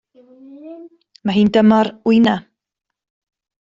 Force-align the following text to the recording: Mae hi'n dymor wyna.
Mae 1.27 1.37
hi'n 1.37 1.53
dymor 1.59 1.93
wyna. 2.13 2.37